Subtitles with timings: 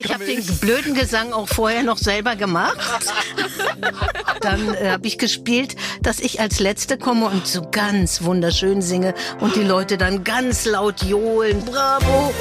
[0.00, 2.78] Ich habe den blöden Gesang auch vorher noch selber gemacht.
[4.40, 9.12] Dann äh, habe ich gespielt, dass ich als Letzte komme und so ganz wunderschön singe
[9.40, 11.64] und die Leute dann ganz laut johlen.
[11.64, 12.32] Bravo!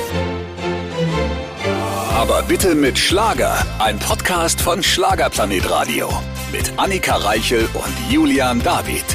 [2.13, 3.65] Aber bitte mit Schlager.
[3.79, 6.10] Ein Podcast von Schlagerplanet Radio.
[6.51, 9.05] Mit Annika Reichel und Julian David.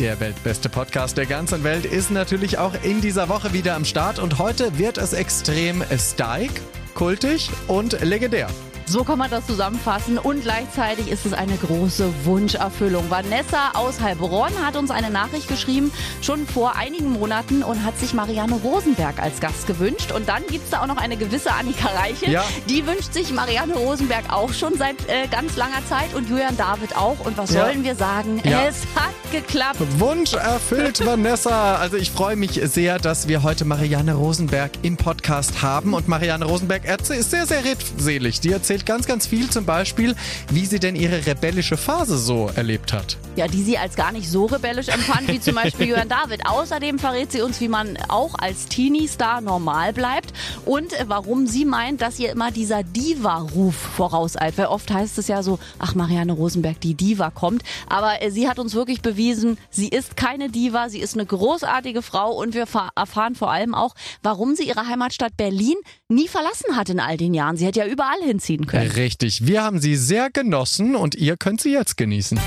[0.00, 4.18] Der weltbeste Podcast der ganzen Welt ist natürlich auch in dieser Woche wieder am Start
[4.18, 6.50] und heute wird es extrem steig
[6.96, 8.48] kultig und legendär.
[8.88, 13.10] So kann man das zusammenfassen und gleichzeitig ist es eine große Wunscherfüllung.
[13.10, 15.90] Vanessa aus Heilbronn hat uns eine Nachricht geschrieben,
[16.22, 20.12] schon vor einigen Monaten und hat sich Marianne Rosenberg als Gast gewünscht.
[20.12, 22.44] Und dann gibt es da auch noch eine gewisse Annika Reichel, ja.
[22.68, 26.96] die wünscht sich Marianne Rosenberg auch schon seit äh, ganz langer Zeit und Julian David
[26.96, 27.18] auch.
[27.24, 27.64] Und was ja.
[27.64, 28.40] sollen wir sagen?
[28.44, 28.66] Ja.
[28.68, 29.80] Es hat geklappt.
[29.98, 31.74] Wunsch erfüllt, Vanessa.
[31.76, 35.92] Also ich freue mich sehr, dass wir heute Marianne Rosenberg im Podcast haben.
[35.92, 38.40] Und Marianne Rosenberg ist sehr, sehr redselig.
[38.40, 40.14] Die erzählt erzählt ganz, ganz viel zum Beispiel,
[40.50, 43.16] wie sie denn ihre rebellische Phase so erlebt hat.
[43.36, 46.46] Ja, die sie als gar nicht so rebellisch empfand wie zum Beispiel Johann David.
[46.46, 50.32] Außerdem verrät sie uns, wie man auch als Teenie-Star normal bleibt
[50.64, 54.58] und warum sie meint, dass ihr immer dieser Diva-Ruf vorauseilt.
[54.58, 57.62] Weil oft heißt es ja so, ach Marianne Rosenberg, die Diva kommt.
[57.88, 62.02] Aber äh, sie hat uns wirklich bewiesen, sie ist keine Diva, sie ist eine großartige
[62.02, 65.76] Frau und wir erfahren vor allem auch, warum sie ihre Heimatstadt Berlin
[66.08, 67.56] nie verlassen hat in all den Jahren.
[67.56, 68.65] Sie hätte ja überall hinziehen können.
[68.72, 69.46] Richtig.
[69.46, 72.38] Wir haben sie sehr genossen und ihr könnt sie jetzt genießen.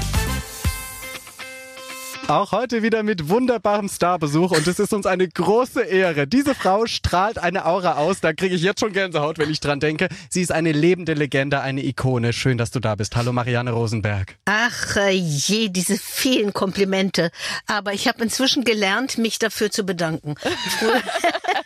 [2.30, 6.28] Auch heute wieder mit wunderbarem Starbesuch und es ist uns eine große Ehre.
[6.28, 9.80] Diese Frau strahlt eine Aura aus, da kriege ich jetzt schon Gänsehaut, wenn ich dran
[9.80, 10.10] denke.
[10.30, 12.32] Sie ist eine lebende Legende, eine Ikone.
[12.32, 13.16] Schön, dass du da bist.
[13.16, 14.36] Hallo Marianne Rosenberg.
[14.46, 17.32] Ach äh, je, diese vielen Komplimente.
[17.66, 20.36] Aber ich habe inzwischen gelernt, mich dafür zu bedanken.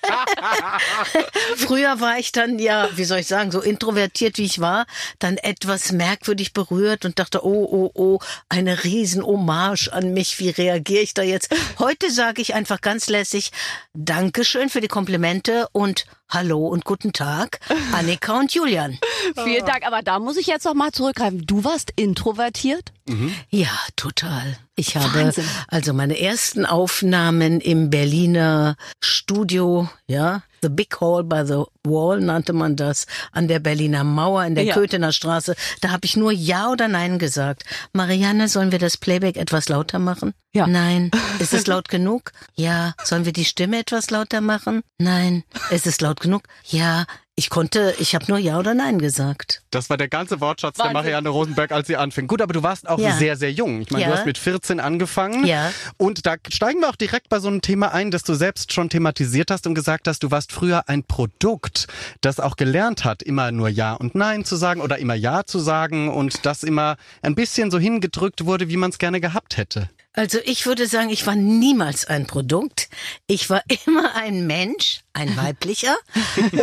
[1.57, 4.85] Früher war ich dann ja, wie soll ich sagen, so introvertiert wie ich war,
[5.19, 10.39] dann etwas merkwürdig berührt und dachte, oh, oh, oh, eine riesen Hommage an mich.
[10.39, 11.53] Wie reagiere ich da jetzt?
[11.79, 13.51] Heute sage ich einfach ganz lässig,
[13.93, 17.59] Dankeschön für die Komplimente und Hallo und guten Tag,
[17.91, 18.97] Annika und Julian.
[19.43, 21.45] Vielen Dank, aber da muss ich jetzt noch mal zurückgreifen.
[21.45, 22.91] Du warst introvertiert?
[23.07, 23.35] Mhm.
[23.49, 24.57] Ja, total.
[24.75, 25.45] Ich habe Wahnsinn.
[25.67, 32.53] also meine ersten Aufnahmen im Berliner Studio, ja, The Big Hall by the Wall nannte
[32.53, 34.73] man das, an der Berliner Mauer in der ja.
[34.73, 35.55] Köthener Straße.
[35.81, 37.65] Da habe ich nur Ja oder Nein gesagt.
[37.91, 40.33] Marianne, sollen wir das Playback etwas lauter machen?
[40.53, 40.65] Ja.
[40.65, 41.11] Nein.
[41.39, 42.31] Ist es laut genug?
[42.55, 42.93] Ja.
[43.03, 44.83] Sollen wir die Stimme etwas lauter machen?
[44.97, 45.43] Nein.
[45.69, 46.43] Ist es laut genug?
[46.65, 47.05] Ja.
[47.35, 49.63] Ich konnte, ich habe nur Ja oder Nein gesagt.
[49.71, 50.93] Das war der ganze Wortschatz Wahnsinn.
[50.93, 52.27] der Marianne Rosenberg, als sie anfing.
[52.27, 53.17] Gut, aber du warst auch ja.
[53.17, 53.81] sehr, sehr jung.
[53.81, 54.11] Ich meine, ja.
[54.11, 55.43] du hast mit 14 angefangen.
[55.43, 55.71] Ja.
[55.97, 58.89] Und da steigen wir auch direkt bei so einem Thema ein, das du selbst schon
[58.89, 61.87] thematisiert hast und gesagt hast, du warst früher ein Produkt,
[62.21, 65.57] das auch gelernt hat, immer nur Ja und Nein zu sagen oder immer Ja zu
[65.57, 69.89] sagen und das immer ein bisschen so hingedrückt wurde, wie man es gerne gehabt hätte.
[70.13, 72.89] Also ich würde sagen, ich war niemals ein Produkt.
[73.25, 75.95] Ich war immer ein Mensch, ein weiblicher.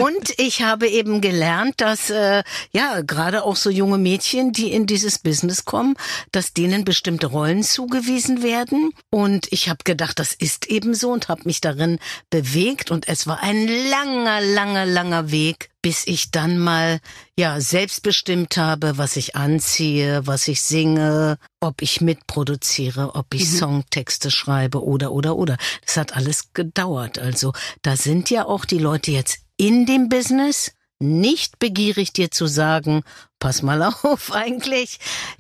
[0.01, 4.87] und ich habe eben gelernt, dass äh, ja gerade auch so junge Mädchen, die in
[4.87, 5.97] dieses Business kommen,
[6.33, 8.93] dass denen bestimmte Rollen zugewiesen werden.
[9.11, 11.99] Und ich habe gedacht, das ist eben so und habe mich darin
[12.31, 12.91] bewegt.
[12.91, 17.01] Und es war ein langer, langer, langer Weg bis ich dann mal
[17.37, 23.57] ja selbstbestimmt habe, was ich anziehe, was ich singe, ob ich mitproduziere, ob ich mhm.
[23.57, 25.57] Songtexte schreibe oder oder oder.
[25.87, 27.19] Das hat alles gedauert.
[27.19, 32.47] Also da sind ja auch die Leute jetzt in dem Business nicht begierig, dir zu
[32.47, 33.03] sagen,
[33.39, 34.99] pass mal auf, eigentlich,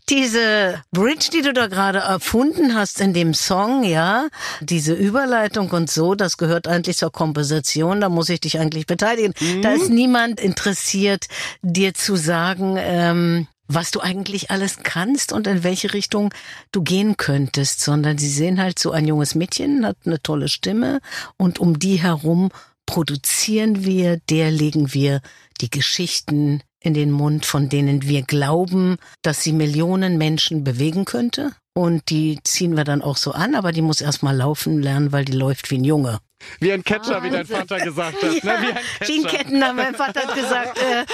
[0.08, 4.28] diese Bridge, die du da gerade erfunden hast in dem Song, ja,
[4.60, 9.34] diese Überleitung und so, das gehört eigentlich zur Komposition, da muss ich dich eigentlich beteiligen.
[9.38, 9.62] Mhm.
[9.62, 11.26] Da ist niemand interessiert,
[11.62, 16.34] dir zu sagen, ähm, was du eigentlich alles kannst und in welche Richtung
[16.72, 21.00] du gehen könntest, sondern sie sehen halt so ein junges Mädchen, hat eine tolle Stimme
[21.36, 22.50] und um die herum
[22.90, 25.20] produzieren wir, der legen wir
[25.60, 31.52] die Geschichten in den Mund, von denen wir glauben, dass sie Millionen Menschen bewegen könnte.
[31.72, 35.24] Und die ziehen wir dann auch so an, aber die muss erstmal laufen lernen, weil
[35.24, 36.18] die läuft wie ein Junge.
[36.58, 37.30] Wie ein Catcher, Wahnsinn.
[37.30, 38.42] wie dein Vater gesagt hat.
[38.42, 38.62] Ja, ne?
[38.62, 39.12] Wie ein Catcher.
[39.12, 41.04] Gene Kettner, mein Vater hat gesagt, äh,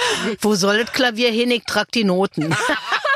[0.41, 2.55] wo soll das Klavier hin, ich trag die Noten.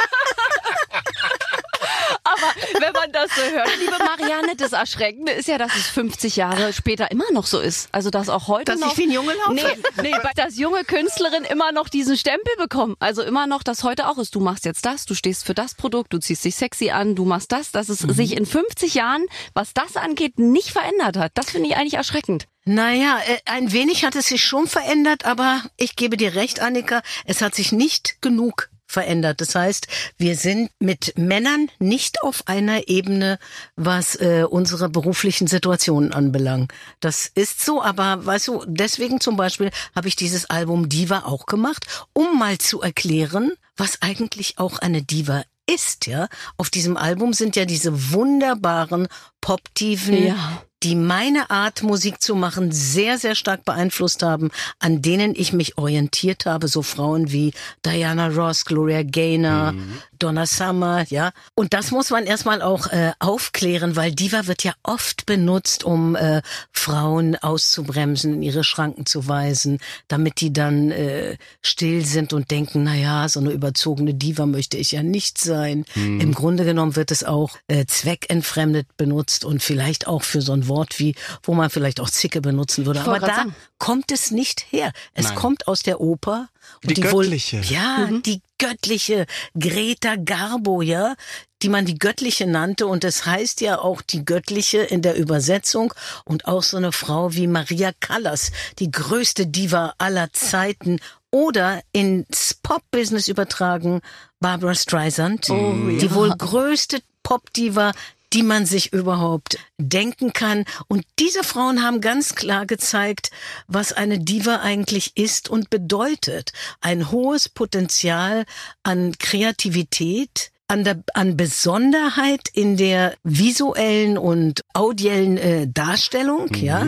[2.82, 3.70] Wenn man das so hört.
[3.80, 7.90] Liebe Marianne, das Erschreckende ist ja, dass es 50 Jahre später immer noch so ist.
[7.92, 8.90] Also, dass auch heute dass noch...
[8.90, 9.54] Dass ich wie ein Junge laufe?
[9.54, 12.96] Nee, nee, dass junge Künstlerinnen immer noch diesen Stempel bekommen.
[13.00, 15.76] Also immer noch, dass heute auch ist, du machst jetzt das, du stehst für das
[15.76, 18.14] Produkt, du ziehst dich sexy an, du machst das, dass es mhm.
[18.14, 21.34] sich in 50 Jahren, was das angeht, nicht verändert hat.
[21.36, 22.48] Das finde ich eigentlich erschreckend.
[22.66, 27.04] Naja, äh, ein wenig hat es sich schon verändert, aber ich gebe dir recht, Annika,
[27.26, 29.42] es hat sich nicht genug verändert.
[29.42, 33.40] Das heißt, wir sind mit Männern nicht auf einer Ebene,
[33.76, 36.72] was äh, unsere beruflichen Situationen anbelangt.
[37.00, 41.46] Das ist so, aber weißt du, deswegen zum Beispiel habe ich dieses Album Diva auch
[41.46, 46.28] gemacht, um mal zu erklären, was eigentlich auch eine Diva ist, ja.
[46.58, 49.08] Auf diesem Album sind ja diese wunderbaren
[49.40, 54.50] Pop-Diven, ja die meine Art, Musik zu machen, sehr, sehr stark beeinflusst haben,
[54.80, 57.54] an denen ich mich orientiert habe, so Frauen wie
[57.86, 59.98] Diana Ross, Gloria Gaynor, mhm.
[60.22, 61.32] Donna Summer, ja.
[61.56, 66.16] Und das muss man erstmal auch äh, aufklären, weil Diva wird ja oft benutzt, um
[66.16, 66.42] äh,
[66.72, 72.84] Frauen auszubremsen, in ihre Schranken zu weisen, damit die dann äh, still sind und denken,
[72.84, 75.86] na ja, so eine überzogene Diva möchte ich ja nicht sein.
[75.96, 76.20] Mhm.
[76.22, 80.68] Im Grunde genommen wird es auch äh, zweckentfremdet benutzt und vielleicht auch für so ein
[80.68, 83.02] Wort wie, wo man vielleicht auch Zicke benutzen würde.
[83.02, 83.56] Aber da sagen.
[83.80, 84.92] kommt es nicht her.
[85.14, 85.36] Es Nein.
[85.36, 86.50] kommt aus der Oper.
[86.84, 87.58] Und die, die göttliche.
[87.58, 88.24] Wohl, ja, mhm.
[88.24, 89.26] die göttliche
[89.58, 91.16] Greta Garbo, ja,
[91.62, 92.88] die man die göttliche nannte.
[92.88, 95.94] Und das heißt ja auch die göttliche in der Übersetzung.
[96.26, 101.00] Und auch so eine Frau wie Maria Callas, die größte Diva aller Zeiten.
[101.32, 104.02] Oder ins Pop-Business übertragen
[104.42, 106.14] Barbara Streisand, oh, die ja.
[106.14, 107.94] wohl größte Pop-Diva
[108.34, 110.66] die man sich überhaupt denken kann.
[110.88, 113.32] Und diese Frauen haben ganz klar gezeigt,
[113.68, 116.54] was eine Diva eigentlich ist und bedeutet.
[116.80, 118.46] Ein hohes Potenzial
[118.84, 126.64] an Kreativität, an, der, an Besonderheit in der visuellen und audiellen äh, Darstellung, mhm.
[126.64, 126.88] ja.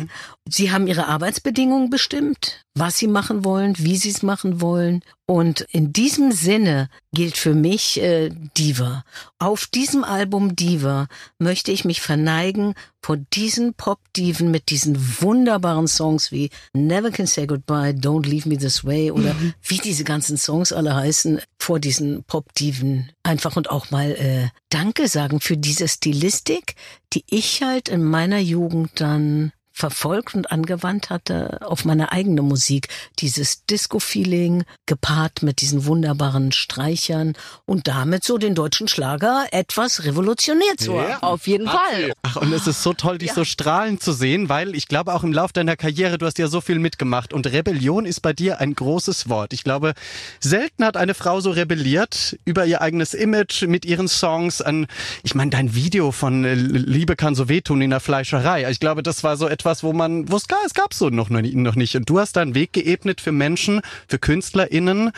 [0.50, 5.02] Sie haben ihre Arbeitsbedingungen bestimmt, was sie machen wollen, wie sie es machen wollen.
[5.26, 9.06] Und in diesem Sinne gilt für mich äh, Diva.
[9.40, 11.08] Auf diesem Album Diva
[11.40, 17.48] möchte ich mich verneigen vor diesen Pop-Diven mit diesen wunderbaren Songs wie Never Can Say
[17.48, 19.54] Goodbye, Don't Leave Me This Way oder mhm.
[19.62, 25.08] wie diese ganzen Songs alle heißen, vor diesen Pop-Diven einfach und auch mal äh, Danke
[25.08, 26.76] sagen für diese Stilistik,
[27.14, 32.88] die ich halt in meiner Jugend dann verfolgt und angewandt hatte auf meine eigene Musik.
[33.20, 37.34] Dieses Disco-Feeling gepaart mit diesen wunderbaren Streichern
[37.66, 41.10] und damit so den deutschen Schlager etwas revolutioniert zu haben.
[41.10, 42.14] Ja, auf jeden Fall.
[42.22, 43.36] Ach, und es ist so toll, dich ja.
[43.36, 46.48] so strahlend zu sehen, weil ich glaube auch im Lauf deiner Karriere, du hast ja
[46.48, 49.54] so viel mitgemacht und Rebellion ist bei dir ein großes Wort.
[49.54, 49.94] Ich glaube,
[50.40, 54.86] selten hat eine Frau so rebelliert über ihr eigenes Image mit ihren Songs an,
[55.24, 58.70] ich meine, dein Video von äh, Liebe kann so wehtun in der Fleischerei.
[58.70, 61.10] Ich glaube, das war so etwas, etwas, wo man, wo es gar, es gab so
[61.10, 61.96] noch, noch nicht.
[61.96, 65.12] Und du hast da einen Weg geebnet für Menschen, für KünstlerInnen,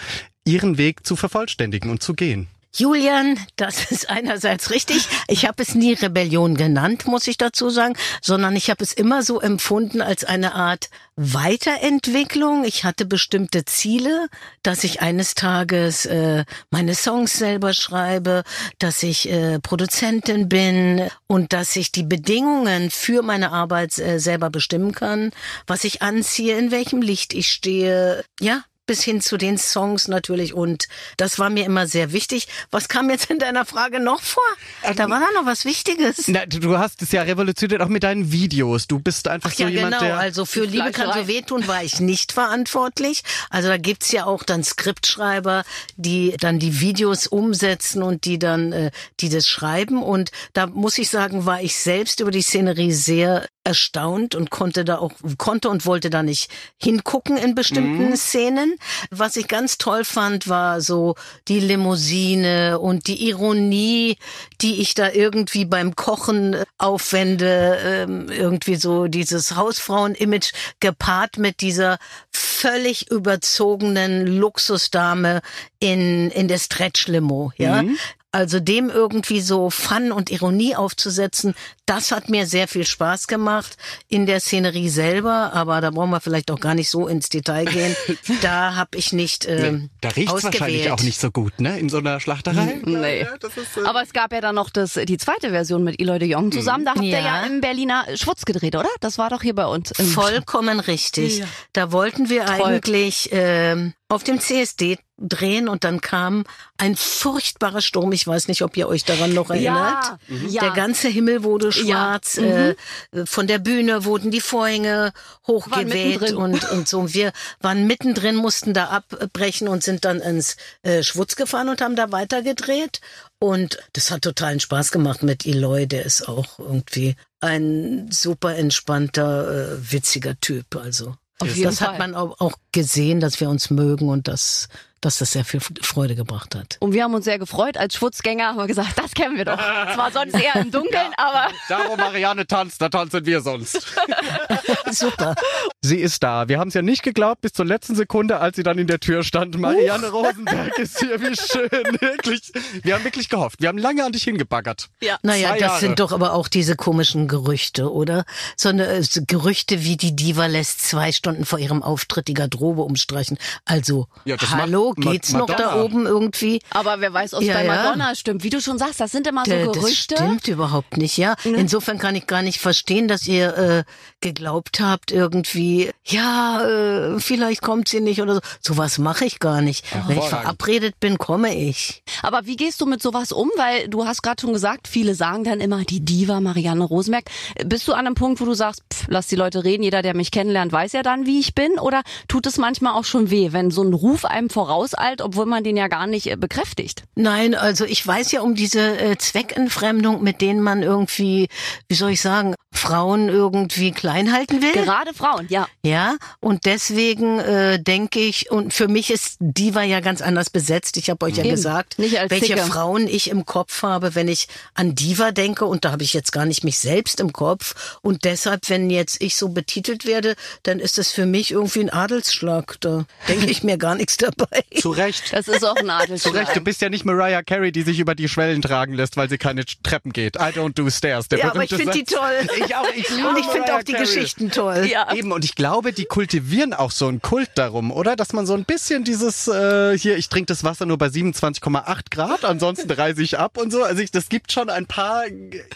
[0.46, 2.48] ihren Weg zu vervollständigen und zu gehen.
[2.78, 5.08] Julian, das ist einerseits richtig.
[5.30, 9.24] Ich habe es nie Rebellion genannt, muss ich dazu sagen, sondern ich habe es immer
[9.24, 12.66] so empfunden als eine Art Weiterentwicklung.
[12.66, 14.28] Ich hatte bestimmte Ziele,
[14.62, 18.44] dass ich eines Tages äh, meine Songs selber schreibe,
[18.78, 24.50] dass ich äh, Produzentin bin und dass ich die Bedingungen für meine Arbeit äh, selber
[24.50, 25.32] bestimmen kann,
[25.66, 28.26] was ich anziehe, in welchem Licht ich stehe.
[28.42, 30.54] Ja, bis hin zu den Songs natürlich.
[30.54, 30.88] Und
[31.18, 32.48] das war mir immer sehr wichtig.
[32.72, 34.44] Was kam jetzt in deiner Frage noch vor?
[34.82, 36.28] Da ähm, war da noch was Wichtiges.
[36.28, 38.88] Na, du hast es ja revolutioniert auch mit deinen Videos.
[38.88, 40.06] Du bist einfach Ach, so ja, jemand, genau.
[40.06, 40.18] der...
[40.18, 43.24] Also für Liebe kann so wehtun war ich nicht verantwortlich.
[43.50, 45.64] Also da gibt's ja auch dann Skriptschreiber,
[45.96, 50.04] die dann die Videos umsetzen und die dann, äh, die das schreiben.
[50.04, 54.86] Und da muss ich sagen, war ich selbst über die Szenerie sehr erstaunt und konnte
[54.86, 56.50] da auch, konnte und wollte da nicht
[56.82, 58.16] hingucken in bestimmten mhm.
[58.16, 58.76] Szenen.
[59.10, 61.16] Was ich ganz toll fand, war so
[61.48, 64.18] die Limousine und die Ironie,
[64.62, 71.98] die ich da irgendwie beim Kochen aufwende, ähm, irgendwie so dieses Hausfrauen-Image gepaart mit dieser
[72.32, 75.42] völlig überzogenen Luxusdame
[75.80, 77.82] in, in der Stretch-Limo, ja.
[77.82, 77.98] Mhm.
[78.36, 83.78] Also dem irgendwie so Fun und Ironie aufzusetzen, das hat mir sehr viel Spaß gemacht
[84.10, 87.64] in der Szenerie selber, aber da brauchen wir vielleicht auch gar nicht so ins Detail
[87.64, 87.96] gehen.
[88.42, 91.80] Da habe ich nicht äh, nee, Da riecht wahrscheinlich auch nicht so gut, ne?
[91.80, 92.82] In so einer Schlachterei.
[92.84, 93.22] Nee.
[93.22, 96.20] Ja, ist, äh aber es gab ja dann noch das, die zweite Version mit Eloy
[96.20, 96.84] de Jong zusammen.
[96.84, 97.20] Da habt ja.
[97.20, 98.90] ihr ja im Berliner Schwutz gedreht, oder?
[99.00, 99.94] Das war doch hier bei uns.
[100.14, 101.40] Vollkommen richtig.
[101.40, 101.46] Ja.
[101.72, 102.66] Da wollten wir Toll.
[102.66, 106.44] eigentlich äh, auf dem CSD drehen und dann kam
[106.78, 108.12] ein furchtbarer Sturm.
[108.12, 109.68] Ich weiß nicht, ob ihr euch daran noch erinnert.
[109.68, 110.52] Ja, mhm.
[110.52, 112.36] Der ganze Himmel wurde schwarz.
[112.36, 112.44] Ja.
[112.44, 112.76] Äh,
[113.12, 113.28] mhm.
[113.28, 115.14] von der Bühne wurden die Vorhänge
[115.48, 117.14] hochgeweht und, und so.
[117.14, 117.32] Wir
[117.62, 122.12] waren mittendrin, mussten da abbrechen und sind dann ins äh, Schwutz gefahren und haben da
[122.12, 123.00] weitergedreht.
[123.40, 125.88] Und das hat totalen Spaß gemacht mit Eloy.
[125.88, 130.76] Der ist auch irgendwie ein super entspannter, äh, witziger Typ.
[130.76, 131.16] Also.
[131.40, 131.90] Das Fall.
[131.90, 134.70] hat man auch gesehen, dass wir uns mögen und dass
[135.06, 136.78] dass das sehr viel Freude gebracht hat.
[136.80, 137.78] Und wir haben uns sehr gefreut.
[137.78, 139.58] Als Schwutzgänger haben wir gesagt, das kennen wir doch.
[139.94, 141.54] Zwar sonst eher im Dunkeln, ja, aber...
[141.70, 143.96] Da, wo Marianne tanzt, da tanzen wir sonst.
[144.92, 145.36] Super.
[145.82, 146.48] Sie ist da.
[146.48, 149.00] Wir haben es ja nicht geglaubt bis zur letzten Sekunde, als sie dann in der
[149.00, 149.58] Tür stand.
[149.58, 150.18] Marianne uh.
[150.18, 151.70] Rosenberg ist hier, wie schön.
[152.00, 152.52] Wirklich.
[152.84, 153.62] Wir haben wirklich gehofft.
[153.62, 154.90] Wir haben lange an dich hingebaggert.
[155.02, 155.18] Ja.
[155.22, 155.80] Naja, Zwei das Jahre.
[155.80, 158.26] sind doch aber auch diese komischen Gerüchte, oder?
[158.58, 162.82] So eine äh, Gerüchte wie die Diva lässt zwei Stunden vor ihrem Auftritt die Garderobe
[162.82, 163.38] umstreichen.
[163.66, 165.60] Also, ja, hallo, geht's Madonna.
[165.60, 166.62] noch da oben irgendwie?
[166.72, 168.16] Aber wer weiß, ob es ja, bei Madonna ja.
[168.16, 168.44] stimmt.
[168.44, 170.16] Wie du schon sagst, das sind immer so D Gerüchte.
[170.16, 171.36] Das stimmt überhaupt nicht, ja.
[171.44, 171.58] Ne?
[171.58, 173.84] Insofern kann ich gar nicht verstehen, dass ihr äh,
[174.26, 178.42] geglaubt habt, irgendwie, ja, äh, vielleicht kommt sie nicht oder so.
[178.60, 179.86] Sowas mache ich gar nicht.
[179.94, 182.04] Ja, Wenn ich verabredet bin, komme ich.
[182.24, 183.52] Aber wie gehst du mit sowas um?
[183.56, 187.26] Weil du hast gerade schon gesagt, viele sagen dann immer, die Diva Marianne Rosenberg.
[187.66, 190.16] Bist du an einem Punkt, wo du sagst, pff, lass die Leute reden, jeder, der
[190.16, 191.78] mich kennenlernt, weiß ja dann, wie ich bin?
[191.80, 195.46] Oder tut es manchmal auch schon weh, wenn so ein Ruf einem voraus auseilt, obwohl
[195.46, 197.04] man den ja gar nicht äh, bekräftigt.
[197.16, 201.48] Nein, also ich weiß ja um diese äh, Zweckentfremdung, mit denen man irgendwie,
[201.88, 204.72] wie soll ich sagen, Frauen irgendwie klein halten will.
[204.72, 205.68] Gerade Frauen, ja.
[205.84, 210.98] Ja, und deswegen äh, denke ich, und für mich ist Diva ja ganz anders besetzt.
[210.98, 211.52] Ich habe euch ja Eben.
[211.52, 212.58] gesagt, welche Zicke.
[212.58, 215.66] Frauen ich im Kopf habe, wenn ich an Diva denke.
[215.66, 218.00] Und da habe ich jetzt gar nicht mich selbst im Kopf.
[218.02, 221.90] Und deshalb, wenn jetzt ich so betitelt werde, dann ist das für mich irgendwie ein
[221.90, 222.78] Adelsschlag.
[222.80, 224.64] Da denke ich mir gar nichts dabei.
[224.78, 225.34] Zu Recht.
[225.34, 226.34] Das ist auch ein Adelsschlag.
[226.34, 226.56] Zu Recht.
[226.56, 229.38] Du bist ja nicht Mariah Carey, die sich über die Schwellen tragen lässt, weil sie
[229.38, 230.36] keine Treppen geht.
[230.36, 231.28] I don't do stairs.
[231.28, 232.48] Der ja, aber ich finde die toll.
[232.58, 232.88] Ich auch.
[232.96, 234.05] Ich und ich finde auch die Carey.
[234.06, 234.88] Geschichten toll.
[234.90, 235.14] Ja.
[235.14, 238.16] Eben, und ich glaube, die kultivieren auch so einen Kult darum, oder?
[238.16, 242.12] Dass man so ein bisschen dieses, äh, hier, ich trinke das Wasser nur bei 27,8
[242.12, 243.84] Grad, ansonsten reise ich ab und so.
[243.84, 245.24] Also ich, das gibt schon ein paar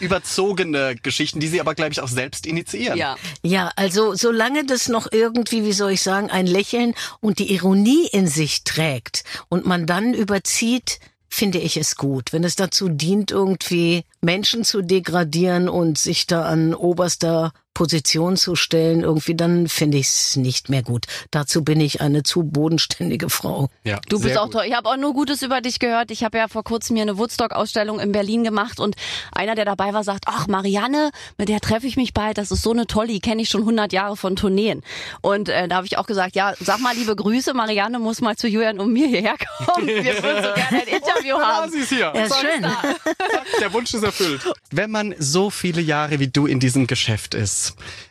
[0.00, 2.98] überzogene Geschichten, die sie aber, glaube ich, auch selbst initiieren.
[2.98, 3.16] Ja.
[3.42, 8.06] ja, also solange das noch irgendwie, wie soll ich sagen, ein Lächeln und die Ironie
[8.12, 12.32] in sich trägt und man dann überzieht, finde ich es gut.
[12.32, 18.56] Wenn es dazu dient, irgendwie Menschen zu degradieren und sich da an oberster Position zu
[18.56, 21.06] stellen, irgendwie, dann finde ich es nicht mehr gut.
[21.30, 23.68] Dazu bin ich eine zu bodenständige Frau.
[23.84, 24.52] Ja, du bist auch gut.
[24.52, 24.64] toll.
[24.66, 26.10] Ich habe auch nur Gutes über dich gehört.
[26.10, 28.96] Ich habe ja vor kurzem hier eine Woodstock-Ausstellung in Berlin gemacht und
[29.32, 32.38] einer, der dabei war, sagt, ach Marianne, mit der treffe ich mich bald.
[32.38, 34.82] Das ist so eine tolle, die kenne ich schon 100 Jahre von Tourneen.
[35.22, 38.36] Und äh, da habe ich auch gesagt, ja, sag mal liebe Grüße, Marianne muss mal
[38.36, 39.86] zu Julian und mir hierher kommen.
[39.86, 41.70] Wir würden so gerne ein Interview haben.
[41.70, 42.12] Sie ist hier.
[42.14, 42.66] Ja, ist schön.
[43.60, 44.42] Der Wunsch ist erfüllt.
[44.70, 47.59] Wenn man so viele Jahre wie du in diesem Geschäft ist,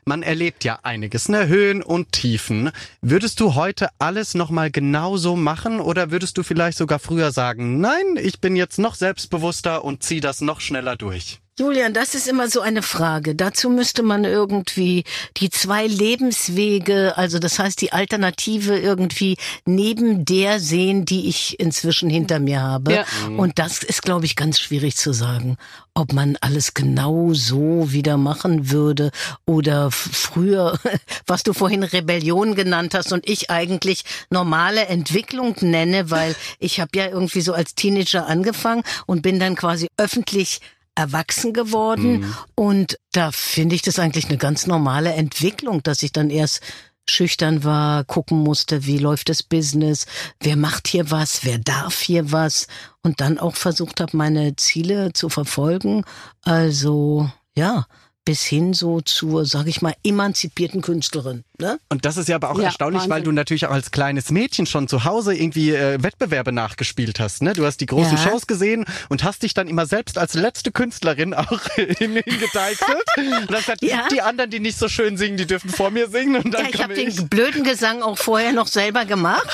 [0.06, 1.48] man erlebt ja einiges, ne?
[1.48, 2.72] Höhen und Tiefen.
[3.02, 8.18] Würdest du heute alles nochmal genauso machen oder würdest du vielleicht sogar früher sagen, nein,
[8.18, 11.40] ich bin jetzt noch selbstbewusster und zieh das noch schneller durch?
[11.60, 13.36] Julian, das ist immer so eine Frage.
[13.36, 15.04] Dazu müsste man irgendwie
[15.36, 19.36] die zwei Lebenswege, also das heißt die Alternative irgendwie
[19.66, 22.94] neben der sehen, die ich inzwischen hinter mir habe.
[22.94, 23.06] Ja.
[23.36, 25.58] Und das ist, glaube ich, ganz schwierig zu sagen,
[25.94, 29.12] ob man alles genau so wieder machen würde
[29.46, 30.80] oder früher,
[31.28, 36.92] was du vorhin Rebellion genannt hast und ich eigentlich normale Entwicklung nenne, weil ich habe
[36.98, 40.62] ja irgendwie so als Teenager angefangen und bin dann quasi öffentlich
[41.00, 42.20] erwachsen geworden.
[42.20, 42.36] Mhm.
[42.56, 46.62] Und da finde ich das eigentlich eine ganz normale Entwicklung, dass ich dann erst
[47.10, 50.06] schüchtern war, gucken musste, wie läuft das Business,
[50.42, 52.68] wer macht hier was, wer darf hier was
[53.02, 56.04] und dann auch versucht habe, meine Ziele zu verfolgen.
[56.44, 57.88] Also ja,
[58.26, 61.46] bis hin so zur, sag ich mal, emanzipierten Künstlerin.
[61.60, 61.80] Ne?
[61.90, 63.12] Und das ist ja aber auch ja, erstaunlich, Wahnsinn.
[63.12, 67.42] weil du natürlich auch als kleines Mädchen schon zu Hause irgendwie äh, Wettbewerbe nachgespielt hast.
[67.42, 67.54] Ne?
[67.54, 68.24] Du hast die großen ja.
[68.24, 73.04] Shows gesehen und hast dich dann immer selbst als letzte Künstlerin auch hingedeichselt.
[73.18, 74.08] und hast gesagt, ja.
[74.10, 76.42] die anderen, die nicht so schön singen, die dürfen vor mir singen.
[76.42, 79.48] Und dann ja, ich habe den blöden Gesang auch vorher noch selber gemacht.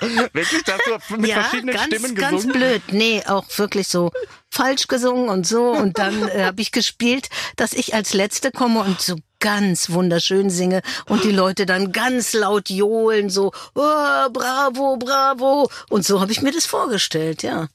[0.32, 0.62] wirklich?
[0.66, 2.42] Hast du mit ja, verschiedenen ganz, Stimmen gesungen?
[2.42, 2.82] Ganz blöd.
[2.90, 4.12] Nee, auch wirklich so
[4.50, 5.70] falsch gesungen und so.
[5.70, 10.48] Und dann äh, habe ich gespielt, dass ich als Letzte komme und so ganz wunderschön
[10.48, 15.68] singe und die Leute dann ganz laut johlen, so, oh, bravo, bravo.
[15.90, 17.68] Und so habe ich mir das vorgestellt, ja.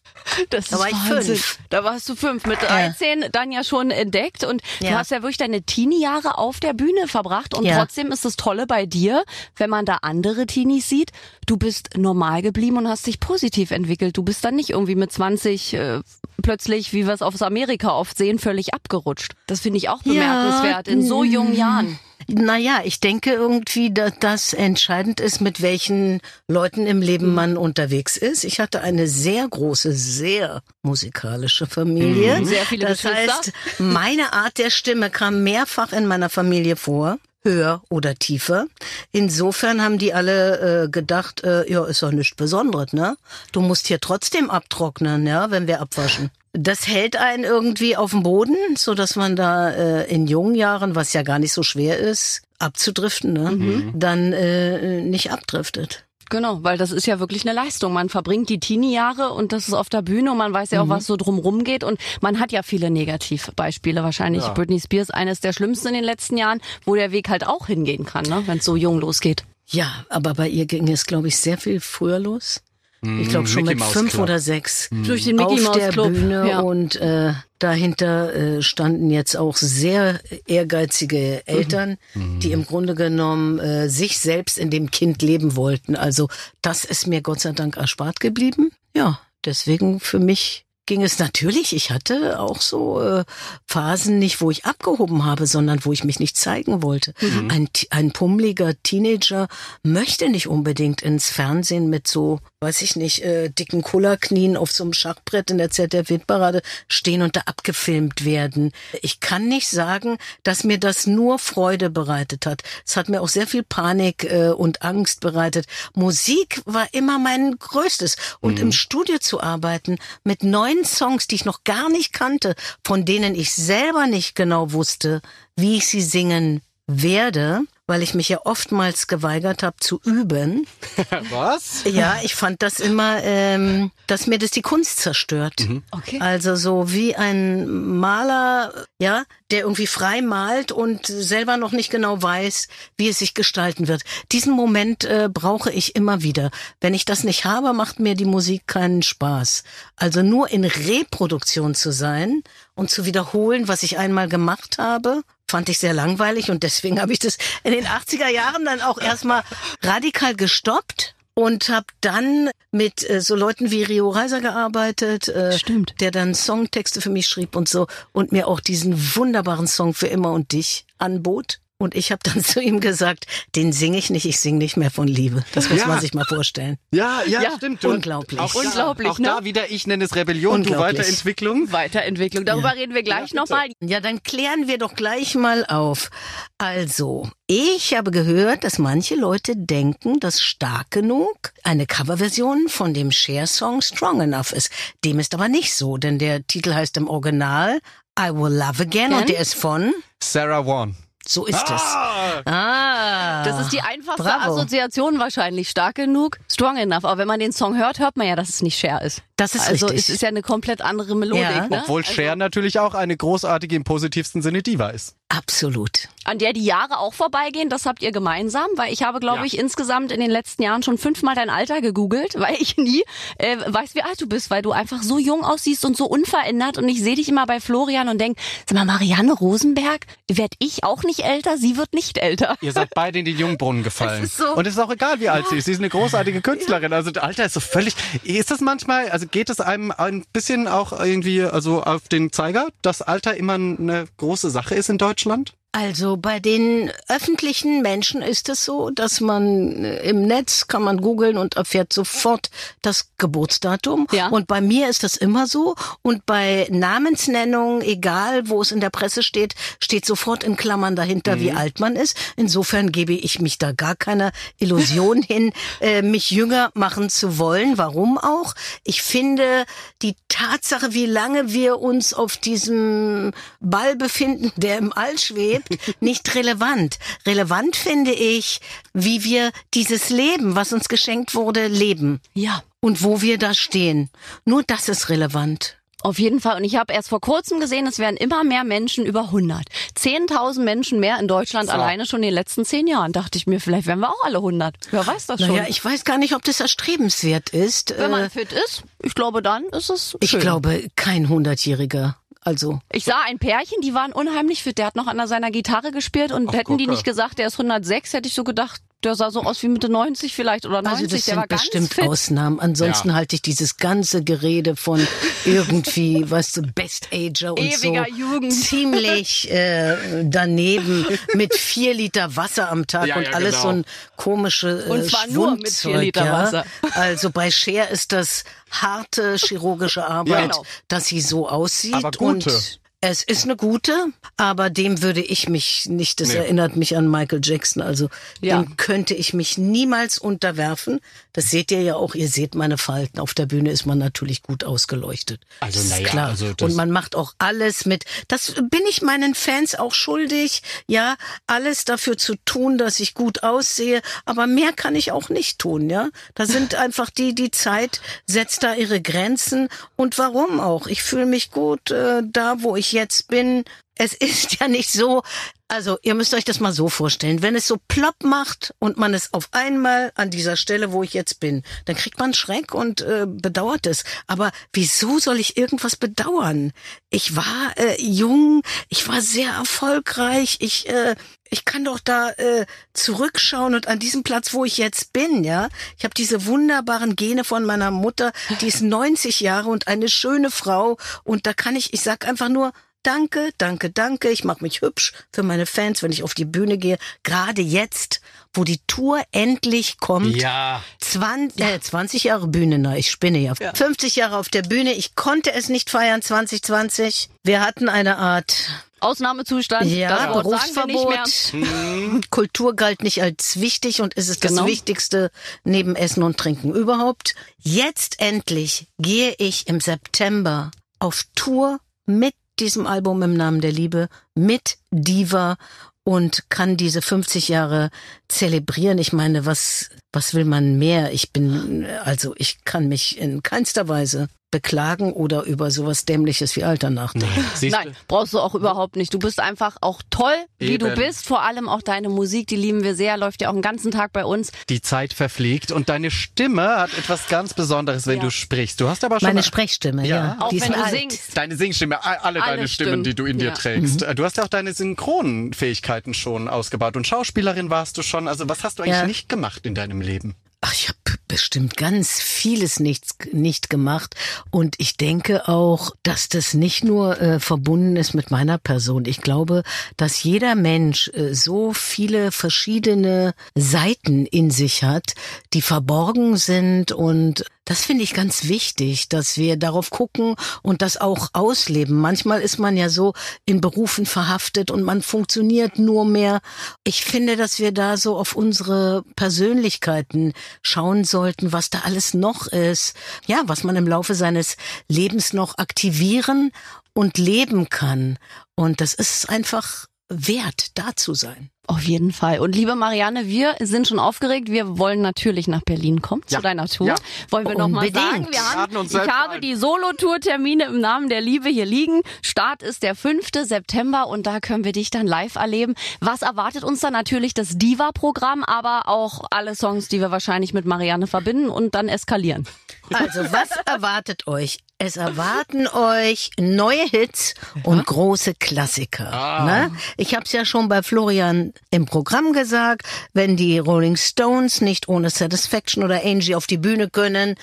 [0.49, 1.59] Das da war ich fünf.
[1.69, 2.47] Da warst du fünf.
[2.47, 3.29] Mit 13 ja.
[3.29, 4.89] dann ja schon entdeckt und ja.
[4.89, 7.77] du hast ja wirklich deine Teenie-Jahre auf der Bühne verbracht und ja.
[7.77, 9.23] trotzdem ist das Tolle bei dir,
[9.55, 11.11] wenn man da andere Teenies sieht,
[11.45, 14.17] du bist normal geblieben und hast dich positiv entwickelt.
[14.17, 15.99] Du bist dann nicht irgendwie mit 20 äh,
[16.41, 19.33] plötzlich, wie wir es aus Amerika oft sehen, völlig abgerutscht.
[19.47, 21.99] Das finde ich auch bemerkenswert in so jungen Jahren.
[22.27, 28.17] Naja, ich denke irgendwie, dass das entscheidend ist, mit welchen Leuten im Leben man unterwegs
[28.17, 28.43] ist.
[28.43, 32.39] Ich hatte eine sehr große, sehr musikalische Familie.
[32.39, 32.45] Mhm.
[32.45, 33.33] Sehr viele Das Geschwister.
[33.33, 38.67] heißt, meine Art der Stimme kam mehrfach in meiner Familie vor höher oder tiefer.
[39.11, 43.17] Insofern haben die alle äh, gedacht, äh, ja, ist doch nichts Besonderes, ne?
[43.51, 46.31] Du musst hier trotzdem abtrocknen, ja, wenn wir abwaschen.
[46.53, 50.95] Das hält einen irgendwie auf dem Boden, so dass man da äh, in jungen Jahren,
[50.95, 53.51] was ja gar nicht so schwer ist, abzudriften, ne?
[53.51, 53.91] Mhm.
[53.95, 56.05] dann äh, nicht abdriftet.
[56.29, 57.91] Genau, weil das ist ja wirklich eine Leistung.
[57.91, 60.85] Man verbringt die Teenie-Jahre und das ist auf der Bühne und man weiß ja auch,
[60.85, 60.91] mhm.
[60.91, 64.03] was so drumrum geht und man hat ja viele Negativbeispiele.
[64.03, 64.53] Wahrscheinlich ja.
[64.53, 68.05] Britney Spears eines der schlimmsten in den letzten Jahren, wo der Weg halt auch hingehen
[68.05, 68.43] kann, ne?
[68.45, 69.43] wenn es so jung losgeht.
[69.67, 72.61] Ja, aber bei ihr ging es, glaube ich, sehr viel früher los.
[73.01, 74.23] Ich glaube schon Mickey mit fünf Club.
[74.23, 75.03] oder sechs mhm.
[75.05, 76.13] durch den Mickey auf der Club.
[76.13, 76.59] Bühne ja.
[76.59, 82.39] und äh, dahinter äh, standen jetzt auch sehr ehrgeizige Eltern, mhm.
[82.39, 85.95] die im Grunde genommen äh, sich selbst in dem Kind leben wollten.
[85.95, 86.27] Also
[86.61, 88.71] das ist mir Gott sei Dank erspart geblieben.
[88.95, 91.73] Ja, deswegen für mich ging es natürlich.
[91.73, 93.23] Ich hatte auch so äh,
[93.67, 97.13] Phasen nicht, wo ich abgehoben habe, sondern wo ich mich nicht zeigen wollte.
[97.21, 97.51] Mhm.
[97.51, 99.47] Ein, ein pummeliger Teenager
[99.83, 104.83] möchte nicht unbedingt ins Fernsehen mit so, weiß ich nicht, äh, dicken Kullerknien auf so
[104.83, 108.73] einem Schachbrett in der ZDF-Parade stehen und da abgefilmt werden.
[109.01, 112.63] Ich kann nicht sagen, dass mir das nur Freude bereitet hat.
[112.85, 115.67] Es hat mir auch sehr viel Panik äh, und Angst bereitet.
[115.93, 118.17] Musik war immer mein größtes.
[118.41, 118.63] Und mhm.
[118.63, 123.35] im Studio zu arbeiten mit neuen Songs, die ich noch gar nicht kannte, von denen
[123.35, 125.21] ich selber nicht genau wusste,
[125.55, 130.67] wie ich sie singen werde, weil ich mich ja oftmals geweigert habe zu üben.
[131.31, 131.83] Was?
[131.85, 135.67] Ja, ich fand das immer, ähm, dass mir das die Kunst zerstört.
[135.67, 135.81] Mhm.
[135.89, 136.19] Okay.
[136.21, 142.21] Also so wie ein Maler, ja, der irgendwie frei malt und selber noch nicht genau
[142.21, 144.03] weiß, wie es sich gestalten wird.
[144.31, 146.51] Diesen Moment äh, brauche ich immer wieder.
[146.81, 149.63] Wenn ich das nicht habe, macht mir die Musik keinen Spaß.
[149.95, 152.43] Also nur in Reproduktion zu sein
[152.75, 157.13] und zu wiederholen, was ich einmal gemacht habe, fand ich sehr langweilig und deswegen habe
[157.13, 159.43] ich das in den 80er Jahren dann auch erstmal
[159.81, 165.95] radikal gestoppt und habe dann mit äh, so Leuten wie Rio Reiser gearbeitet, äh, Stimmt.
[166.01, 170.07] der dann Songtexte für mich schrieb und so und mir auch diesen wunderbaren Song für
[170.07, 171.61] immer und dich anbot.
[171.81, 174.91] Und ich habe dann zu ihm gesagt, den singe ich nicht, ich singe nicht mehr
[174.91, 175.43] von Liebe.
[175.53, 175.87] Das muss ja.
[175.87, 176.77] man sich mal vorstellen.
[176.91, 177.83] Ja, ja, ja stimmt.
[177.85, 178.39] Unglaublich.
[178.39, 179.07] Auch, unglaublich.
[179.07, 179.27] Auch ne?
[179.27, 181.71] da wieder, ich nenne es Rebellion, du Weiterentwicklung.
[181.71, 182.81] Weiterentwicklung, darüber ja.
[182.81, 183.69] reden wir gleich ja, nochmal.
[183.79, 186.09] Ja, dann klären wir doch gleich mal auf.
[186.57, 193.11] Also, ich habe gehört, dass manche Leute denken, dass Stark genug eine Coverversion von dem
[193.11, 194.69] Share-Song Strong Enough ist.
[195.05, 197.79] Dem ist aber nicht so, denn der Titel heißt im Original
[198.19, 199.13] I Will Love Again Ken?
[199.13, 200.97] und der ist von Sarah Vaughan.
[201.27, 201.75] So ist ah.
[201.75, 202.47] es.
[202.47, 203.43] Ah.
[203.43, 204.53] Das ist die einfachste Bravo.
[204.53, 205.69] Assoziation wahrscheinlich.
[205.69, 207.05] Stark genug, strong enough.
[207.05, 209.21] Aber wenn man den Song hört, hört man ja, dass es nicht Cher ist.
[209.35, 210.05] Das ist also richtig.
[210.05, 211.43] es ist ja eine komplett andere Melodik.
[211.43, 211.67] Ja.
[211.67, 211.81] Ne?
[211.83, 215.15] Obwohl also Cher natürlich auch eine großartige im positivsten Sinne Diva ist.
[215.29, 216.09] Absolut.
[216.25, 219.45] An der die Jahre auch vorbeigehen, das habt ihr gemeinsam, weil ich habe, glaube ja.
[219.45, 223.03] ich, insgesamt in den letzten Jahren schon fünfmal dein Alter gegoogelt, weil ich nie
[223.37, 226.79] äh, weiß, wie alt du bist, weil du einfach so jung aussiehst und so unverändert
[226.79, 228.37] und ich sehe dich immer bei Florian und denk,
[228.67, 232.55] sag mal, Marianne Rosenberg, werd ich auch nicht älter, sie wird nicht älter.
[232.61, 234.25] Ihr seid beide in den Jungbrunnen gefallen.
[234.25, 234.55] So.
[234.55, 235.49] Und es ist auch egal, wie alt ja.
[235.51, 235.65] sie ist.
[235.65, 236.91] Sie ist eine großartige Künstlerin.
[236.91, 237.93] Also Alter ist so völlig.
[238.23, 242.67] Ist das manchmal, also geht es einem ein bisschen auch irgendwie also auf den Zeiger,
[242.81, 245.18] dass Alter immer eine große Sache ist in Deutschland?
[245.19, 245.58] Deutschland?
[245.71, 250.99] Also bei den öffentlichen Menschen ist es so, dass man äh, im Netz kann man
[250.99, 252.49] googeln und erfährt sofort
[252.81, 254.07] das Geburtsdatum.
[254.11, 254.29] Ja.
[254.29, 255.75] Und bei mir ist das immer so.
[256.01, 261.35] Und bei Namensnennung, egal wo es in der Presse steht, steht sofort in Klammern dahinter,
[261.35, 261.41] mhm.
[261.41, 262.17] wie alt man ist.
[262.35, 267.77] Insofern gebe ich mich da gar keiner Illusion hin, äh, mich jünger machen zu wollen.
[267.77, 268.55] Warum auch?
[268.83, 269.65] Ich finde
[270.01, 276.01] die Tatsache, wie lange wir uns auf diesem Ball befinden, der im All schwebt, gibt,
[276.01, 276.99] nicht relevant.
[277.25, 278.59] Relevant finde ich,
[278.93, 282.21] wie wir dieses Leben, was uns geschenkt wurde, leben.
[282.33, 282.63] Ja.
[282.81, 284.09] Und wo wir da stehen.
[284.45, 285.79] Nur das ist relevant.
[286.01, 286.55] Auf jeden Fall.
[286.55, 289.63] Und ich habe erst vor kurzem gesehen, es werden immer mehr Menschen über 100.
[289.97, 291.73] 10.000 Menschen mehr in Deutschland so.
[291.73, 293.11] alleine schon in den letzten zehn Jahren.
[293.11, 294.75] Dachte ich mir, vielleicht werden wir auch alle 100.
[294.91, 295.49] Wer weiß das schon.
[295.49, 297.93] Naja, ich weiß gar nicht, ob das erstrebenswert ist.
[297.97, 300.19] Wenn man äh, fit ist, ich glaube, dann ist es schön.
[300.21, 302.15] Ich glaube, kein 100-Jähriger
[302.49, 302.79] also.
[302.91, 304.77] Ich sah ein Pärchen, die waren unheimlich fit.
[304.79, 307.53] Der hat noch an seiner Gitarre gespielt und Ach, hätten die nicht gesagt, der ist
[307.59, 310.91] 106, hätte ich so gedacht, der sah so aus wie Mitte 90 vielleicht oder 90.
[310.91, 312.03] Also das der sind bestimmt fit.
[312.05, 312.59] Ausnahmen.
[312.59, 313.13] Ansonsten ja.
[313.15, 315.05] halte ich dieses ganze Gerede von
[315.45, 318.53] irgendwie, weißt du, Best Ager und Ewiger so Jugend.
[318.53, 323.63] ziemlich äh, daneben mit vier Liter Wasser am Tag ja, und ja, alles genau.
[323.63, 323.85] so ein
[324.17, 326.65] komische äh, Und zwar nur mit vier Liter Wasser.
[326.91, 330.65] Also bei Cher ist das harte chirurgische Arbeit, genau.
[330.87, 331.93] dass sie so aussieht.
[331.95, 332.49] Aber gute.
[332.49, 336.35] Und es ist eine gute, aber dem würde ich mich nicht, das nee.
[336.35, 338.09] erinnert mich an Michael Jackson, also
[338.41, 338.61] ja.
[338.61, 340.99] dem könnte ich mich niemals unterwerfen.
[341.31, 343.19] Das seht ihr ja auch, ihr seht meine Falten.
[343.19, 345.39] Auf der Bühne ist man natürlich gut ausgeleuchtet.
[345.61, 346.27] Also naja, klar.
[346.29, 348.03] Also Und man macht auch alles mit.
[348.27, 351.15] Das bin ich meinen Fans auch schuldig, ja,
[351.47, 355.89] alles dafür zu tun, dass ich gut aussehe, aber mehr kann ich auch nicht tun,
[355.89, 356.09] ja.
[356.35, 360.87] Da sind einfach die, die Zeit setzt da ihre Grenzen und warum auch?
[360.87, 363.63] Ich fühle mich gut äh, da, wo ich jetzt bin.
[364.01, 365.23] Es ist ja nicht so,
[365.67, 369.13] also ihr müsst euch das mal so vorstellen, wenn es so plopp macht und man
[369.13, 373.01] ist auf einmal an dieser Stelle, wo ich jetzt bin, dann kriegt man Schreck und
[373.01, 374.05] äh, bedauert es.
[374.25, 376.71] Aber wieso soll ich irgendwas bedauern?
[377.09, 381.17] Ich war äh, jung, ich war sehr erfolgreich, ich äh,
[381.49, 385.67] ich kann doch da äh, zurückschauen und an diesem Platz, wo ich jetzt bin, ja,
[385.97, 388.31] ich habe diese wunderbaren Gene von meiner Mutter,
[388.61, 392.47] die ist 90 Jahre und eine schöne Frau und da kann ich, ich sag einfach
[392.47, 392.71] nur
[393.03, 394.29] Danke, danke, danke.
[394.29, 396.97] Ich mache mich hübsch für meine Fans, wenn ich auf die Bühne gehe.
[397.23, 398.19] Gerade jetzt,
[398.53, 400.35] wo die Tour endlich kommt.
[400.35, 400.83] Ja.
[400.99, 403.53] 20, äh, 20 Jahre Bühne, na, ich spinne ja.
[403.59, 403.73] ja.
[403.73, 404.93] 50 Jahre auf der Bühne.
[404.93, 407.29] Ich konnte es nicht feiern 2020.
[407.43, 411.53] Wir hatten eine Art Ausnahmezustand, ja, Berufsverbot.
[411.53, 412.21] Mhm.
[412.29, 414.63] Kultur galt nicht als wichtig und ist es genau.
[414.63, 415.31] das Wichtigste
[415.63, 417.35] neben Essen und Trinken überhaupt.
[417.59, 424.09] Jetzt endlich gehe ich im September auf Tour mit diesem Album im Namen der Liebe
[424.35, 425.57] mit Diva
[426.03, 427.89] und kann diese 50 Jahre
[428.27, 428.97] zelebrieren.
[428.97, 431.13] Ich meine, was, was will man mehr?
[431.13, 436.63] Ich bin, also ich kann mich in keinster Weise beklagen oder über sowas Dämliches wie
[436.63, 437.45] Alter nachdenken.
[437.61, 437.69] Nee.
[437.69, 439.13] Nein, brauchst du auch überhaupt nicht.
[439.13, 440.89] Du bist einfach auch toll, wie Eben.
[440.89, 441.25] du bist.
[441.25, 444.13] Vor allem auch deine Musik, die lieben wir sehr, läuft ja auch den ganzen Tag
[444.13, 444.51] bei uns.
[444.69, 448.23] Die Zeit verfliegt und deine Stimme hat etwas ganz Besonderes, wenn ja.
[448.23, 448.81] du sprichst.
[448.81, 450.15] Du hast aber schon meine Sprechstimme, ja.
[450.15, 450.37] ja.
[450.39, 450.91] Auch wenn du alt.
[450.91, 451.37] singst.
[451.37, 454.07] Deine Singstimme, alle, alle deine Stimmen, Stimmen, die du in dir trägst.
[454.07, 454.15] Mhm.
[454.15, 458.27] Du hast ja auch deine Synchronfähigkeiten schon ausgebaut und Schauspielerin warst du schon.
[458.27, 460.35] Also was hast du eigentlich nicht gemacht in deinem Leben?
[460.61, 464.15] Ach, ich habe bestimmt ganz vieles nicht, nicht gemacht.
[464.51, 469.05] Und ich denke auch, dass das nicht nur äh, verbunden ist mit meiner Person.
[469.05, 469.63] Ich glaube,
[469.95, 475.13] dass jeder Mensch äh, so viele verschiedene Seiten in sich hat,
[475.53, 480.97] die verborgen sind und das finde ich ganz wichtig, dass wir darauf gucken und das
[480.97, 481.95] auch ausleben.
[481.95, 483.13] Manchmal ist man ja so
[483.45, 486.39] in Berufen verhaftet und man funktioniert nur mehr.
[486.83, 492.47] Ich finde, dass wir da so auf unsere Persönlichkeiten schauen sollten, was da alles noch
[492.47, 492.95] ist.
[493.27, 496.49] Ja, was man im Laufe seines Lebens noch aktivieren
[496.93, 498.17] und leben kann.
[498.55, 501.51] Und das ist einfach wert, da zu sein.
[501.67, 502.39] Auf jeden Fall.
[502.39, 504.49] Und liebe Marianne, wir sind schon aufgeregt.
[504.49, 506.37] Wir wollen natürlich nach Berlin kommen ja.
[506.37, 506.87] zu deiner Tour.
[506.87, 506.95] Ja.
[507.29, 508.27] Wollen wir nochmal sagen.
[508.31, 509.41] Wir haben, ich habe ein.
[509.41, 512.01] die Solo-Tour-Termine im Namen der Liebe hier liegen.
[512.23, 513.27] Start ist der 5.
[513.43, 515.75] September und da können wir dich dann live erleben.
[515.99, 520.65] Was erwartet uns dann natürlich das Diva-Programm, aber auch alle Songs, die wir wahrscheinlich mit
[520.65, 522.47] Marianne verbinden und dann eskalieren.
[522.91, 524.57] Also, was erwartet euch?
[524.81, 529.11] Es erwarten euch neue Hits und große Klassiker.
[529.11, 529.45] Ah.
[529.45, 529.77] Ne?
[529.97, 534.87] Ich habe es ja schon bei Florian im Programm gesagt, wenn die Rolling Stones nicht
[534.87, 537.35] ohne Satisfaction oder Angie auf die Bühne können,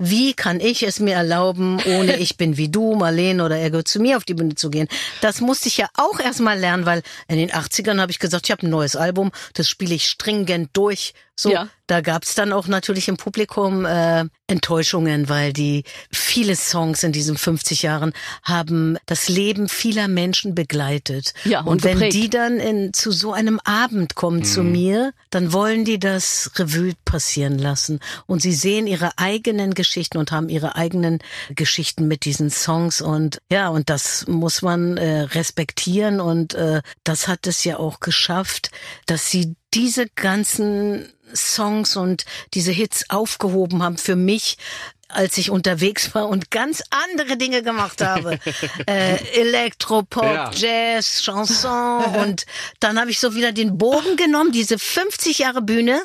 [0.00, 3.86] wie kann ich es mir erlauben, ohne ich bin wie du, Marlene oder er gehört
[3.86, 4.88] zu mir auf die Bühne zu gehen?
[5.20, 8.50] Das musste ich ja auch erstmal lernen, weil in den 80ern habe ich gesagt, ich
[8.50, 11.14] habe ein neues Album, das spiele ich stringent durch.
[11.40, 11.68] So, ja.
[11.90, 17.36] Da gab's dann auch natürlich im Publikum äh, Enttäuschungen, weil die viele Songs in diesen
[17.36, 18.12] 50 Jahren
[18.44, 21.34] haben das Leben vieler Menschen begleitet.
[21.44, 22.14] Ja, und, und wenn geprägt.
[22.14, 24.44] die dann in, zu so einem Abend kommen mhm.
[24.44, 27.98] zu mir, dann wollen die das Revue passieren lassen.
[28.26, 31.18] Und sie sehen ihre eigenen Geschichten und haben ihre eigenen
[31.56, 33.00] Geschichten mit diesen Songs.
[33.00, 36.20] Und ja, und das muss man äh, respektieren.
[36.20, 38.70] Und äh, das hat es ja auch geschafft,
[39.06, 44.58] dass sie diese ganzen Songs und diese Hits aufgehoben haben für mich
[45.12, 48.38] als ich unterwegs war und ganz andere Dinge gemacht habe.
[48.86, 50.50] äh, Elektropop, ja.
[50.54, 52.46] Jazz, Chanson und
[52.78, 56.00] dann habe ich so wieder den Bogen genommen, diese 50 Jahre Bühne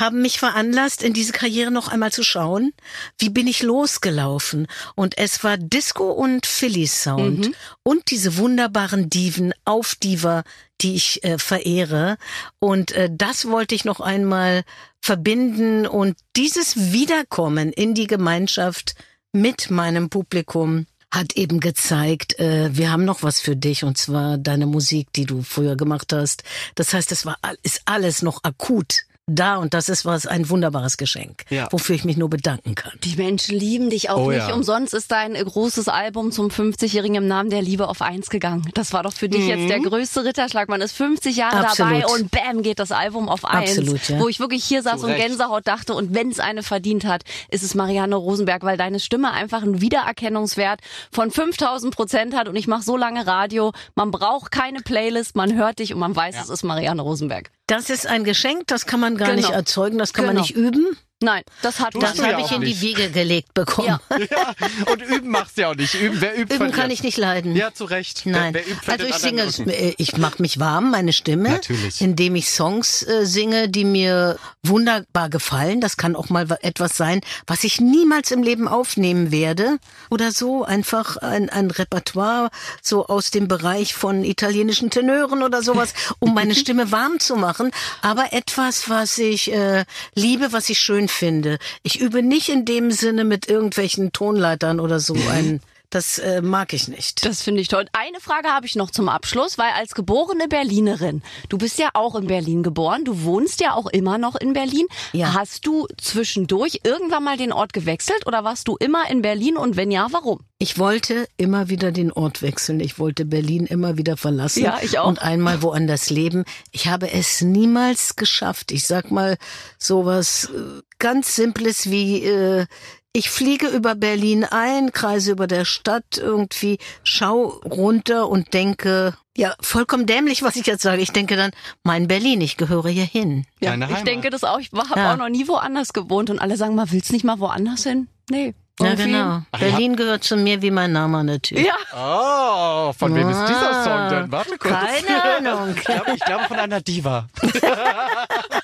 [0.00, 2.72] haben mich veranlasst, in diese Karriere noch einmal zu schauen,
[3.18, 4.66] wie bin ich losgelaufen.
[4.94, 7.54] Und es war Disco und Philly Sound mhm.
[7.82, 10.42] und diese wunderbaren Diven auf Diva,
[10.80, 12.16] die ich äh, verehre.
[12.58, 14.64] Und äh, das wollte ich noch einmal
[15.00, 18.94] verbinden und dieses Wiederkommen in die Gemeinschaft
[19.32, 24.38] mit meinem Publikum hat eben gezeigt, äh, wir haben noch was für dich und zwar
[24.38, 26.44] deine Musik, die du früher gemacht hast.
[26.76, 30.96] Das heißt, es war ist alles noch akut da und das ist was ein wunderbares
[30.96, 31.68] Geschenk, ja.
[31.70, 32.92] wofür ich mich nur bedanken kann.
[33.04, 34.48] Die Menschen lieben dich auch oh, nicht.
[34.48, 34.54] Ja.
[34.54, 38.68] Umsonst ist dein großes Album zum 50-jährigen im Namen der Liebe auf eins gegangen.
[38.74, 39.48] Das war doch für dich mhm.
[39.48, 40.68] jetzt der größte Ritterschlag.
[40.68, 42.02] Man ist 50 Jahre Absolut.
[42.02, 43.78] dabei und bam geht das Album auf eins.
[43.78, 44.18] Absolut, ja.
[44.18, 47.62] Wo ich wirklich hier saß und Gänsehaut dachte und wenn es eine verdient hat, ist
[47.62, 52.66] es Marianne Rosenberg, weil deine Stimme einfach einen Wiedererkennungswert von 5000 Prozent hat und ich
[52.66, 53.72] mache so lange Radio.
[53.94, 57.50] Man braucht keine Playlist, man hört dich und man weiß, es ist Marianne Rosenberg.
[57.70, 59.48] Das ist ein Geschenk, das kann man gar genau.
[59.48, 60.34] nicht erzeugen, das kann genau.
[60.34, 60.96] man nicht üben.
[61.22, 63.88] Nein, das hat Das habe ich in die Wiege gelegt bekommen.
[63.88, 64.00] Ja.
[64.18, 64.54] ja.
[64.90, 65.92] Und üben machst du ja auch nicht.
[65.92, 67.54] Üben, wer übt, üben kann ich nicht leiden.
[67.54, 68.24] Ja, zu Recht.
[68.24, 68.54] Nein.
[68.54, 72.00] Wer, wer übt, also ich singe, ich mache mich warm, meine Stimme, Natürlich.
[72.00, 75.82] indem ich Songs äh, singe, die mir wunderbar gefallen.
[75.82, 79.76] Das kann auch mal etwas sein, was ich niemals im Leben aufnehmen werde
[80.08, 80.64] oder so.
[80.64, 82.48] Einfach ein, ein Repertoire
[82.80, 87.72] so aus dem Bereich von italienischen Tenören oder sowas, um meine Stimme warm zu machen.
[88.00, 91.58] Aber etwas, was ich äh, liebe, was ich schön finde.
[91.82, 96.72] Ich übe nicht in dem Sinne mit irgendwelchen Tonleitern oder so ein das äh, mag
[96.72, 97.24] ich nicht.
[97.26, 97.86] Das finde ich toll.
[97.92, 102.14] Eine Frage habe ich noch zum Abschluss, weil als geborene Berlinerin, du bist ja auch
[102.14, 104.86] in Berlin geboren, du wohnst ja auch immer noch in Berlin.
[105.12, 105.34] Ja.
[105.34, 109.76] Hast du zwischendurch irgendwann mal den Ort gewechselt oder warst du immer in Berlin und
[109.76, 110.40] wenn ja, warum?
[110.58, 112.80] Ich wollte immer wieder den Ort wechseln.
[112.80, 115.08] Ich wollte Berlin immer wieder verlassen ja, ich auch.
[115.08, 116.44] und einmal woanders leben.
[116.70, 118.70] Ich habe es niemals geschafft.
[118.70, 119.38] Ich sag mal
[119.78, 122.66] sowas äh, ganz Simples wie äh,
[123.12, 129.54] ich fliege über Berlin ein, kreise über der Stadt irgendwie, schau runter und denke, ja,
[129.60, 131.02] vollkommen dämlich, was ich jetzt sage.
[131.02, 131.50] Ich denke dann,
[131.82, 133.46] mein Berlin, ich gehöre hier hin.
[133.60, 134.60] Ja, ich denke das auch.
[134.60, 135.12] Ich habe ja.
[135.12, 138.08] auch noch nie woanders gewohnt und alle sagen mal, willst nicht mal woanders hin?
[138.30, 138.54] Nee.
[138.80, 139.42] Ja, genau.
[139.50, 141.66] Ach, Berlin gehört zu mir wie mein Name natürlich.
[141.66, 141.74] Ja.
[141.94, 144.32] Oh, von wem ist dieser Song denn?
[144.32, 144.72] Warte kurz.
[144.72, 145.74] Keine Ahnung.
[145.76, 147.28] ich, glaube, ich glaube von einer Diva.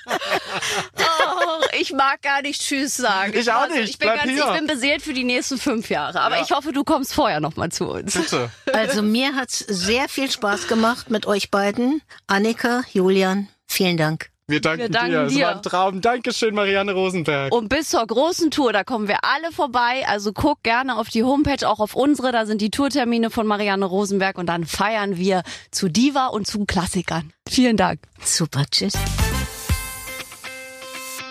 [1.79, 3.33] ich mag gar nicht Tschüss sagen.
[3.35, 3.89] Ich auch nicht.
[3.89, 6.21] Ich bin, ganz, ich bin beseelt für die nächsten fünf Jahre.
[6.21, 6.43] Aber ja.
[6.43, 8.13] ich hoffe, du kommst vorher noch mal zu uns.
[8.13, 8.49] Bitte.
[8.73, 12.01] Also mir hat's sehr viel Spaß gemacht mit euch beiden.
[12.27, 14.29] Annika, Julian, vielen Dank.
[14.49, 15.27] Wir danken, Wir danken dir.
[15.27, 15.27] dir.
[15.27, 16.01] Es war ein Traum.
[16.01, 17.53] Dankeschön, Marianne Rosenberg.
[17.53, 20.05] Und bis zur großen Tour, da kommen wir alle vorbei.
[20.07, 22.31] Also guck gerne auf die Homepage, auch auf unsere.
[22.31, 24.37] Da sind die Tourtermine von Marianne Rosenberg.
[24.37, 27.33] Und dann feiern wir zu Diva und zu Klassikern.
[27.49, 27.99] Vielen Dank.
[28.23, 28.93] Super, tschüss.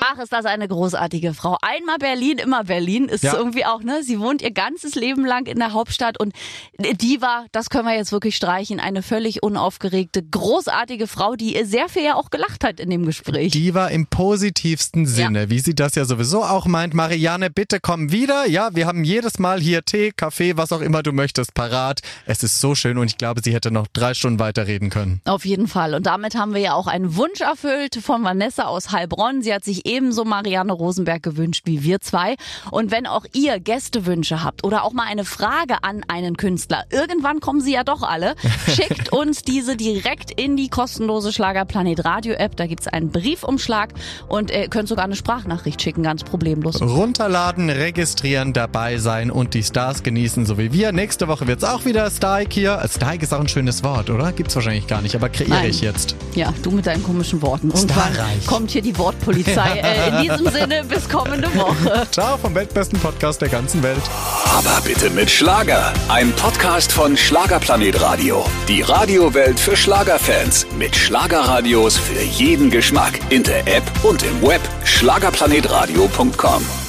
[0.09, 1.57] Ach, ist das eine großartige Frau.
[1.62, 3.35] Einmal Berlin, immer Berlin ist ja.
[3.35, 4.03] irgendwie auch, ne?
[4.05, 6.33] Sie wohnt ihr ganzes Leben lang in der Hauptstadt und
[6.79, 11.88] die war, das können wir jetzt wirklich streichen, eine völlig unaufgeregte, großartige Frau, die sehr
[11.88, 13.51] viel ja auch gelacht hat in dem Gespräch.
[13.53, 15.51] Die war im positivsten Sinne, ja.
[15.51, 16.95] wie sie das ja sowieso auch meint.
[16.95, 18.47] Marianne, bitte komm wieder.
[18.49, 22.01] Ja, wir haben jedes Mal hier Tee, Kaffee, was auch immer du möchtest, parat.
[22.27, 25.21] Es ist so schön und ich glaube, sie hätte noch drei Stunden weiterreden können.
[25.25, 25.95] Auf jeden Fall.
[25.95, 29.42] Und damit haben wir ja auch einen Wunsch erfüllt von Vanessa aus Heilbronn.
[29.42, 32.37] Sie hat sich eh ebenso Marianne Rosenberg gewünscht wie wir zwei.
[32.71, 37.41] Und wenn auch ihr Gästewünsche habt oder auch mal eine Frage an einen Künstler, irgendwann
[37.41, 38.35] kommen sie ja doch alle,
[38.75, 42.57] schickt uns diese direkt in die kostenlose Schlagerplanet Radio App.
[42.57, 43.95] Da gibt's einen Briefumschlag
[44.29, 46.83] und ihr könnt sogar eine Sprachnachricht schicken, ganz problemlos.
[46.83, 50.93] Runterladen, registrieren, dabei sein und die Stars genießen, so wie wir.
[50.93, 52.87] Nächste Woche wird's auch wieder Stike hier.
[52.87, 54.33] Stike ist auch ein schönes Wort, oder?
[54.33, 55.71] Gibt's wahrscheinlich gar nicht, aber kreiere Nein.
[55.71, 56.17] ich jetzt.
[56.35, 57.71] Ja, du mit deinen komischen Worten.
[57.71, 57.93] Und
[58.47, 59.83] kommt hier die Wortpolizei.
[59.87, 62.07] Äh, in diesem Sinne, bis kommende Woche.
[62.11, 64.03] Ciao vom weltbesten Podcast der ganzen Welt.
[64.44, 65.92] Aber bitte mit Schlager.
[66.09, 68.44] Ein Podcast von Schlagerplanet Radio.
[68.68, 70.66] Die Radiowelt für Schlagerfans.
[70.79, 73.18] Mit Schlagerradios für jeden Geschmack.
[73.31, 74.61] In der App und im Web.
[74.85, 76.86] Schlagerplanetradio.com.